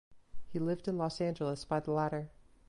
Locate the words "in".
0.87-0.97